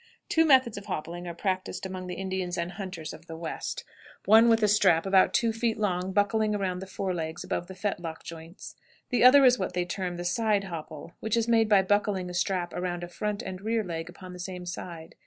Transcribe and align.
Two 0.29 0.45
methods 0.47 0.79
of 0.79 0.87
hoppling 0.87 1.27
are 1.27 1.35
practiced 1.35 1.85
among 1.85 2.07
the 2.07 2.15
Indians 2.15 2.57
and 2.57 2.71
hunters 2.71 3.13
of 3.13 3.27
the 3.27 3.37
West: 3.37 3.83
one 4.25 4.49
with 4.49 4.63
a 4.63 4.67
strap 4.67 5.05
about 5.05 5.31
two 5.31 5.53
feet 5.53 5.77
long 5.77 6.11
buckling 6.11 6.55
around 6.55 6.79
the 6.79 6.87
fore 6.87 7.13
legs 7.13 7.43
above 7.43 7.67
the 7.67 7.75
fetlock 7.75 8.23
joints; 8.23 8.75
the 9.11 9.23
other 9.23 9.45
is 9.45 9.59
what 9.59 9.73
they 9.73 9.85
term 9.85 10.17
the 10.17 10.25
"side 10.25 10.63
hopple" 10.63 11.11
which 11.19 11.37
is 11.37 11.47
made 11.47 11.69
by 11.69 11.83
buckling 11.83 12.31
a 12.31 12.33
strap 12.33 12.73
around 12.73 13.03
a 13.03 13.07
front 13.07 13.43
and 13.43 13.61
rear 13.61 13.83
leg 13.83 14.09
upon 14.09 14.33
the 14.33 14.39
same 14.39 14.65
side. 14.65 15.13